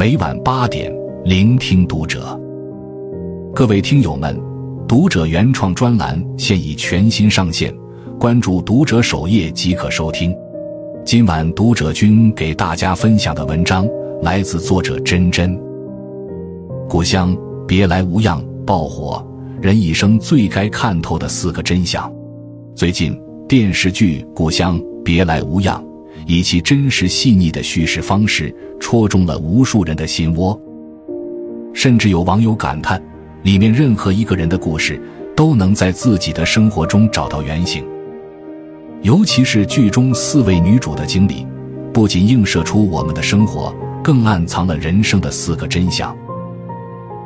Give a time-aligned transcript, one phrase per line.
[0.00, 0.90] 每晚八点，
[1.26, 2.34] 聆听读者。
[3.54, 4.34] 各位听友们，
[4.88, 7.70] 读者原创专栏现已全新上线，
[8.18, 10.34] 关注读者首页即可收听。
[11.04, 13.86] 今晚读者君给大家分享的文章
[14.22, 15.54] 来自作者真真。
[16.88, 17.36] 故乡
[17.68, 19.22] 别来无恙爆火，
[19.60, 22.10] 人一生最该看透的四个真相。
[22.74, 23.14] 最近
[23.46, 25.78] 电视剧《故乡别来无恙》
[26.26, 30.58] 以其真实细腻的叙事方式，戳中了无数人的心窝。
[31.72, 33.02] 甚至有网友感叹，
[33.42, 35.00] 里面任何一个人的故事，
[35.36, 37.84] 都能在自己的生活中找到原型。
[39.02, 41.46] 尤其是剧中四位女主的经历，
[41.92, 46.14] 不仅映射出我们的生活，更暗藏了人生的四个真相。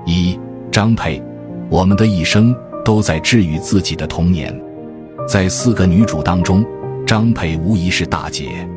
[0.07, 0.39] 一
[0.71, 1.21] 张佩，
[1.69, 4.55] 我们的一生都在治愈自己的童年。
[5.27, 6.65] 在四个女主当中，
[7.07, 8.69] 张佩无疑是大姐。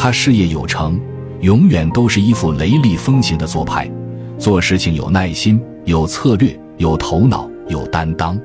[0.00, 0.96] 他事业有成，
[1.40, 3.90] 永远都是一副雷厉风行的做派，
[4.38, 8.40] 做事情有耐心、有策略、有头脑、有担当。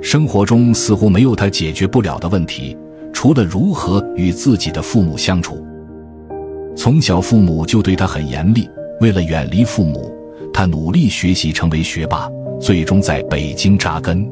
[0.00, 2.74] 生活中似乎没有他解决不了的问题，
[3.12, 5.62] 除了如何与自己的父母相处。
[6.74, 8.66] 从小父母就对他很严厉，
[9.02, 10.10] 为了远离父母。
[10.54, 12.26] 他努力学习，成为学霸，
[12.58, 14.26] 最终在北京扎根。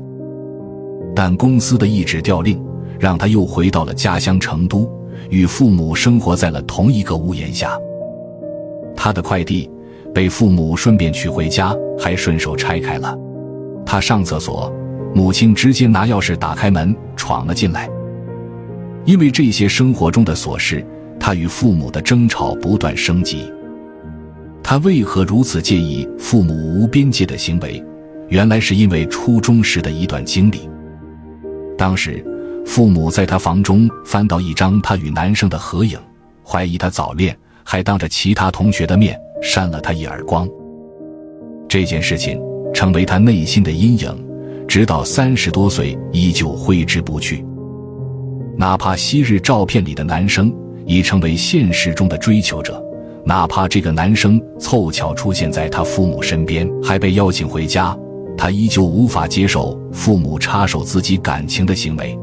[1.14, 2.58] 但公司的一纸调令，
[2.98, 4.90] 让他又回到了家乡成都，
[5.30, 7.78] 与父母生活在了同一个屋檐下。
[8.96, 9.70] 他的快递
[10.14, 13.16] 被父母顺便取回家，还顺手拆开了。
[13.86, 14.72] 他上厕所，
[15.14, 17.88] 母亲直接拿钥匙打开门，闯了进来。
[19.04, 20.84] 因为这些生活中的琐事，
[21.18, 23.50] 他与父母的争吵不断升级。
[24.62, 27.82] 他为何如此介意父母无边界的行为？
[28.28, 30.68] 原来是因为初中时的一段经历。
[31.78, 32.22] 当时，
[32.68, 35.98] 父母在他房中翻到一张他与男生的合影，
[36.44, 40.46] 怀疑他早恋，还当着其他同学的面扇了他一耳光。
[41.66, 42.38] 这件事情
[42.74, 44.14] 成为他内心的阴影，
[44.68, 47.42] 直到三十多岁依旧挥之不去。
[48.58, 50.54] 哪怕昔日照片里的男生
[50.84, 52.80] 已成为现实中的追求者。
[53.24, 57.96] 哪怕这个男生凑巧出现在他父母身边，还被邀请回家，
[58.36, 62.16] 他依旧无法接受父母插手自己感情的行为。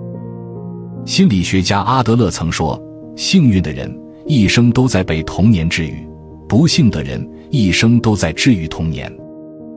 [1.06, 2.82] 心理学家阿德勒曾说
[3.16, 3.96] ：“幸运的人
[4.26, 6.04] 一生都在被童年治愈，
[6.50, 9.12] 不幸的人一生都在治愈童年。”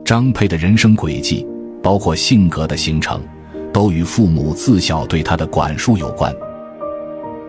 [0.03, 1.45] 张佩的人生轨迹，
[1.83, 3.21] 包括性格的形成，
[3.71, 6.33] 都与父母自小对他的管束有关。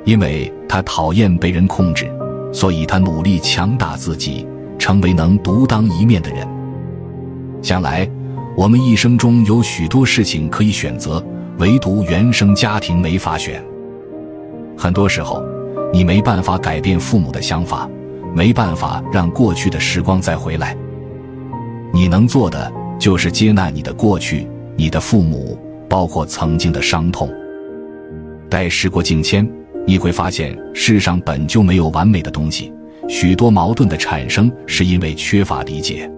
[0.05, 2.07] 因为他讨厌被人控制。
[2.53, 4.45] 所以他努力强大自己，
[4.77, 6.45] 成为能独当一面的人。
[7.63, 8.11] 想来，
[8.57, 11.25] 我们一生中有许多事情可以选择，
[11.59, 13.65] 唯独原生家庭没法选。
[14.81, 15.45] 很多时候，
[15.93, 17.87] 你没办法改变父母的想法，
[18.35, 20.75] 没办法让过去的时光再回来。
[21.93, 27.31] 你能做的就是接纳你的过去，你的父母，包括曾经的伤痛。
[28.49, 29.47] 待时过境迁。
[29.87, 32.73] 你会发现，世上本就没有完美的东西，
[33.09, 36.11] 许多矛盾的产生是因为缺乏理解。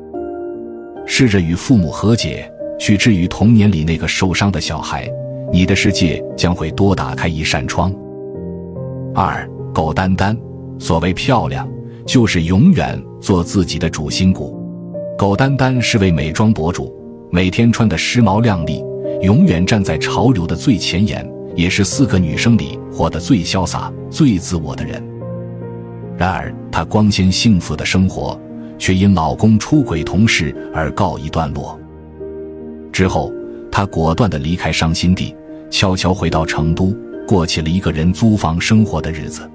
[1.04, 5.08] 试着与父母和解，去治愈童年里那个受伤的小孩，
[5.52, 7.92] 你的世界将会多打开一扇窗。
[9.14, 10.36] 二狗丹丹，
[10.78, 11.68] 所谓漂亮，
[12.06, 14.58] 就是永远做自己的主心骨。
[15.18, 16.94] 狗丹丹是位美妆博主，
[17.30, 18.82] 每天穿的时髦靓丽，
[19.20, 21.30] 永远站在潮流的最前沿。
[21.54, 25.06] 也是四个女生里活得最潇洒、最自我的人。
[26.16, 28.40] 然而，她光鲜幸福的生活
[28.78, 31.78] 却因老公出轨同事而告一段落。
[32.90, 33.30] 之后，
[33.70, 35.36] 她果断地离开伤心地，
[35.68, 36.96] 悄悄回到成都，
[37.26, 39.48] 过起了一个人租房生活的日子。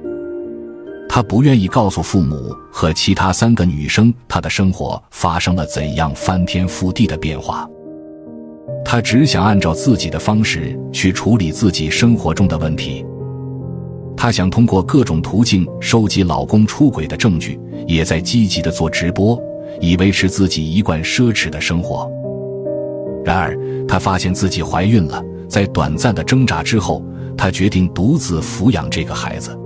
[1.10, 7.68] 她不愿意告诉父母和其他三个女生，她的生活发生了怎样翻天覆地的变化。
[8.84, 13.06] 她只想按照自己的方式去处理自己生活中的问题。
[14.16, 19.42] 她想通过各种途径收集老公出轨的证据，也在积极的做直播，
[19.80, 22.10] 以维持自己一贯奢侈的生活。
[23.24, 27.04] 然而，她发现自己怀孕了，在短暂的挣扎之后，
[27.38, 29.58] 她决定独自抚养这个孩子。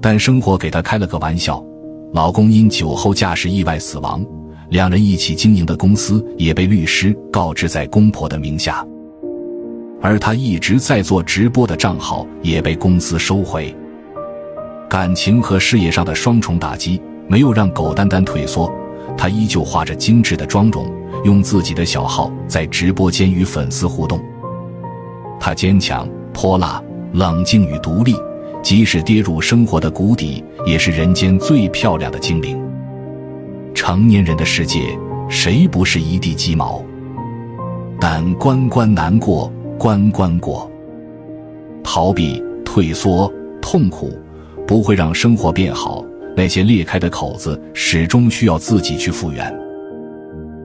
[0.00, 1.64] 但生活给她开了个玩笑，
[2.12, 4.24] 老公因酒后驾驶意外死亡。
[4.70, 8.86] 两人一起经营的公司也被律师告知在公婆的名下，
[10.02, 13.74] 而他一直在做直播的账号也被公司收回。
[14.86, 18.70] 感情和事业上的双重打击没有让狗丹丹退缩，
[19.16, 20.86] 她依旧画着精致的妆容，
[21.24, 24.20] 用自己的小号在直播间与粉丝互动。
[25.40, 26.06] 她坚强、
[26.40, 26.80] 泼辣、
[27.14, 28.14] 冷静与独立，
[28.62, 32.56] 即使跌入生活的谷底，也是人间最漂亮的精灵。
[33.74, 34.96] 成年人的世界，
[35.28, 36.80] 谁不是一地鸡毛？
[37.98, 40.70] 但关关难过关关过，
[41.82, 43.28] 逃避、退缩、
[43.60, 44.16] 痛苦，
[44.64, 46.04] 不会让生活变好。
[46.36, 49.52] 那些裂开的口子，始终需要自己去复原。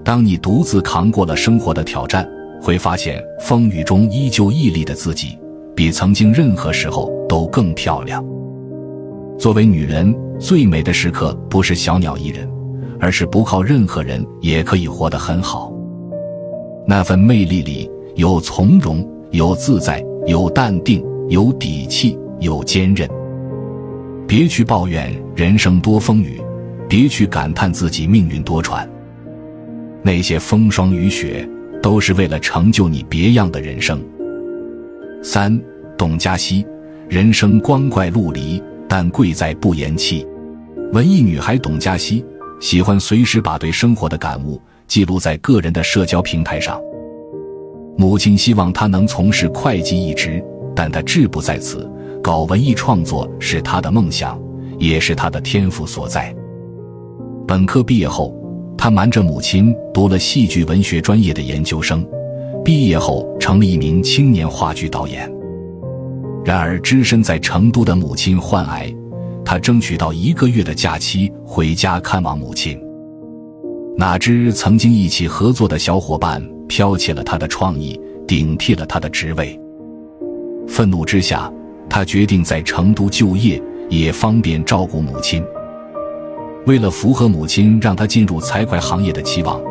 [0.06, 2.30] 当你独自扛过了生活的挑战，
[2.62, 5.36] 会发现风雨中依旧屹立的自己，
[5.76, 8.24] 比曾经任何时候都更漂亮。
[9.38, 12.50] 作为女人，最美的时刻不是小鸟依人，
[13.00, 15.74] 而是不靠任何人也可以活得很好。
[16.88, 23.10] 那份魅力里有从容，有自在，有淡定，有底气，有坚韧。
[24.28, 26.42] 别去抱怨人生多风雨，
[26.88, 28.88] 别去感叹自己命运多舛。
[30.02, 31.48] 那些风霜雨雪，
[31.82, 34.00] 都是为了成就你别样的人生。
[35.26, 35.58] 三，
[35.98, 36.68] 董佳熙，
[37.08, 40.28] 人生光怪陆离，但贵在不言弃。
[40.92, 42.24] 文艺女孩董佳熙
[42.60, 46.78] 喜欢随时把对生活的感悟记录在个人的社交平台上。
[47.98, 50.44] 母亲希望她能从事会计一职，
[50.76, 51.90] 但她志不在此。
[52.22, 54.38] 搞文艺创作是她的梦想，
[54.78, 56.36] 也是她的天赋所在。
[57.48, 58.36] 本科毕业后，
[58.78, 62.06] 他瞒着母亲读了戏剧文学专业的研究生，
[62.64, 65.32] 毕业后成了一名青年话剧导演。
[66.46, 68.94] 然而，只身在成都的母亲患癌，
[69.46, 72.80] 他争取到一个月的假期回家看望母亲。
[73.98, 79.60] 哪知曾经一起合作的小伙伴剽窃了他的创意，顶替了他的职位。
[80.68, 81.52] 愤怒之下。
[81.90, 85.44] 他决定在成都就业，也方便照顾母亲。
[86.66, 89.62] 为了符合母亲让他进入财会行业的期望，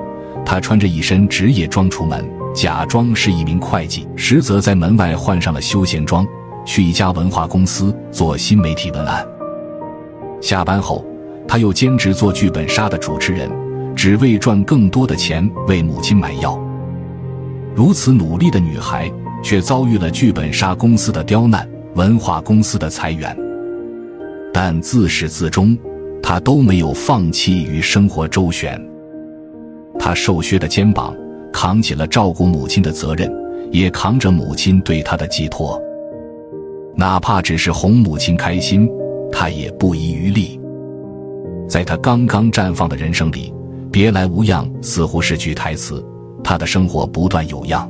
[0.44, 2.25] 他穿着一身职业装出门，
[2.55, 6.27] 假装是一名会计，实则在门外换上了休闲装，
[6.65, 9.27] 去一家文化公司做新媒体文案。
[10.41, 11.05] 下班后，
[11.49, 13.51] 他又兼职做剧本杀的主持人，
[13.97, 16.61] 只为赚更多的钱为母亲买药。
[17.75, 19.11] 如此努力的女孩，
[19.43, 21.69] 却遭遇了剧本杀公司的刁难。
[21.95, 23.37] 文化公司的裁员，
[24.51, 25.77] 但自始至终，
[26.23, 28.83] 他都没有放弃与生活周旋。
[29.99, 31.15] 他瘦削的肩膀
[31.53, 33.33] 扛起了照顾母亲的责任，
[33.71, 35.81] 也扛着母亲对他的寄托。
[36.97, 38.89] 哪怕只是哄母亲开心，
[39.31, 40.61] 他也不遗余力。
[41.69, 43.53] 在他刚刚绽放的人生里
[43.91, 46.05] ，“别来无恙”似乎是句台词。
[46.45, 47.89] 他的生活不断有恙，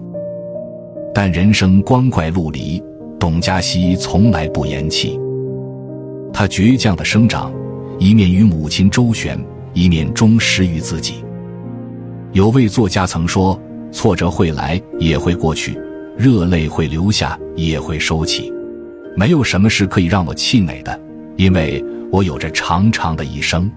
[1.15, 2.83] 但人生光怪陆离。
[3.19, 5.19] 董佳熙从来不言弃，
[6.33, 7.53] 他倔强的生长，
[7.99, 9.39] 一面与母亲周旋，
[9.75, 11.25] 一面忠实于自己。
[12.33, 13.61] 有位作家曾说
[13.93, 15.75] ：“挫折会来，也会过去；
[16.17, 18.51] 热泪会流下，也会收起。
[19.15, 20.99] 没有什么是可以让我气馁的，
[21.37, 23.71] 因为我有着长长的一生。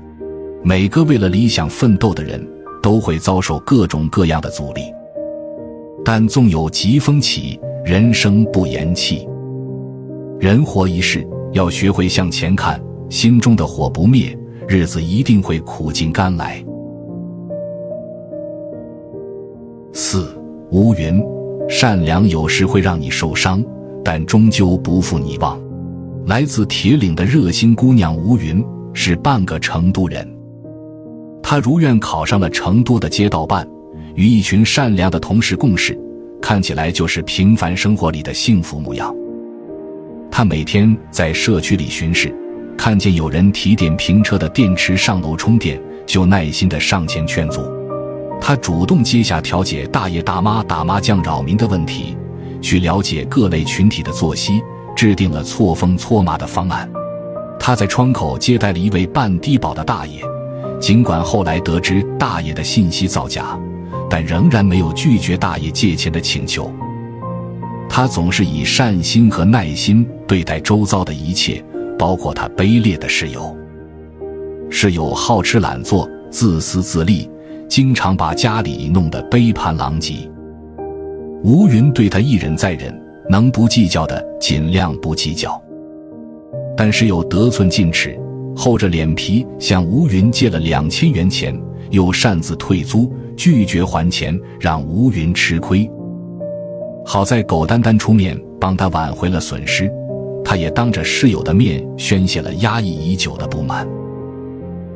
[0.64, 2.42] 每个为了理想奋斗的人，
[2.82, 4.84] 都会遭受各种各样的阻力，
[6.06, 9.28] 但纵有疾风起，人生不言弃。”
[10.40, 14.34] 人活一世，要学会向前看，心中的火不灭，
[14.66, 16.64] 日子一定会苦尽甘来。
[20.72, 21.24] 吴云，
[21.70, 23.64] 善良有时会让你受伤，
[24.04, 25.60] 但终究不负你望。
[26.26, 28.64] 来自铁岭的热心姑娘吴云
[28.94, 30.28] 是半个成都人，
[31.44, 33.68] 她如愿考上了成都的街道办，
[34.16, 35.98] 与一群善良的同事共事，
[36.42, 39.16] 看起来就是平凡生活里的幸福模样。
[40.32, 42.36] 他每天在社区里巡视，
[42.76, 47.62] 看见有人提电瓶车的电池上楼充电，就耐心的上前劝阻。
[48.48, 52.16] 他主动接下调解大爷大妈打麻将扰民的问题，
[52.62, 54.62] 去了解各类群体的作息，
[54.96, 56.88] 制定了错峰错码的方案。
[57.60, 60.22] 他在窗口接待了一位办低保的大爷，
[60.80, 63.60] 尽管后来得知大爷的信息造假，
[64.08, 66.72] 但仍然没有拒绝大爷借钱的请求。
[67.90, 71.66] 他总是以善心和耐心对待周遭的一切，
[71.98, 73.58] 包括他卑劣的室友。
[74.70, 77.28] 室友好吃懒做、自私自利，
[77.68, 80.30] 经常把家里弄得杯盘狼藉。
[81.44, 85.62] 吴云对他一忍再忍，能不计较的尽量不计较。
[86.78, 88.20] 但是又得寸进尺，
[88.56, 91.58] 厚着脸皮向吴云借了两千元钱，
[91.92, 95.90] 又擅自退租，拒绝还钱，让吴云吃亏。
[97.06, 99.92] 好在狗丹丹出面帮他挽回了损失，
[100.44, 103.88] 他也当着室友的面宣泄了压抑已久的不满。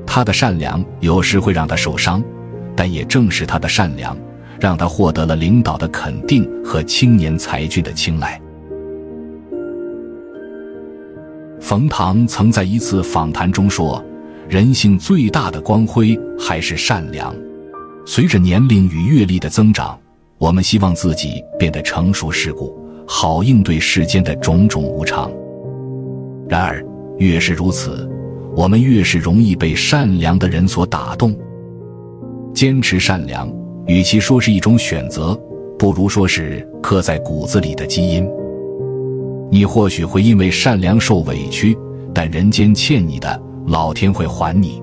[0.06, 2.24] 他的善良有时会让他受伤，
[2.80, 4.18] 但也正是他的善良，
[4.58, 8.42] 让他获得了领导的肯定和青年才俊的青睐。
[11.60, 14.02] 冯唐曾在一次访谈中说
[14.48, 17.36] ：“人性最大的光辉还是善良。
[18.06, 20.00] 随着年龄与阅历的增长，
[20.38, 22.74] 我们希望自己变得成熟世故，
[23.06, 25.30] 好应对世间的种种无常。
[26.48, 26.82] 然而，
[27.18, 28.10] 越是如此，
[28.56, 31.38] 我们越是容易被善良的人所打动。
[32.54, 33.52] 坚持善良，
[33.86, 35.40] 与其说是一种选择，
[35.78, 38.28] 不如说是刻在骨子里的基因。
[39.52, 41.78] 你或许会因为善良受委屈，
[42.14, 44.82] 但人间欠你的，老天会还你。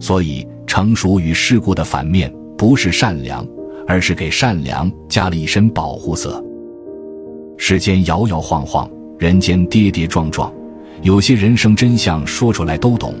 [0.00, 0.46] 所以。
[0.68, 3.44] 成熟与世故的反面不是善良，
[3.86, 6.44] 而是给善良加了一身保护色。
[7.56, 8.88] 世间摇摇晃晃，
[9.18, 10.52] 人间跌跌撞撞，
[11.00, 13.14] 有些人生真相说出来都懂，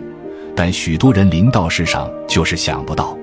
[0.54, 3.17] 但许多人临到世上就是想不到。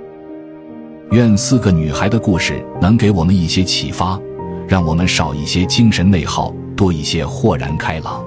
[1.11, 4.19] 愿四个女孩的故事能给我们一些启发，
[4.67, 8.25] 让我们少一些精神内耗，多一些豁然开朗。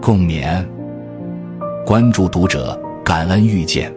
[0.00, 0.64] 共勉。
[1.84, 3.92] 关注读者，感恩遇见。